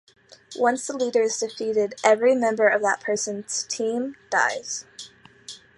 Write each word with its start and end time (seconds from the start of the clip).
Once 0.55 0.87
the 0.87 0.97
leader 0.97 1.21
is 1.21 1.37
defeated, 1.37 1.93
every 2.03 2.33
member 2.33 2.67
of 2.67 2.81
that 2.81 3.01
person's 3.01 3.67
team 3.69 4.15
dies. 4.31 4.85